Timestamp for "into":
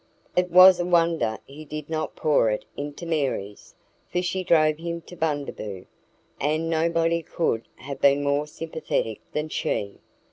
2.75-3.05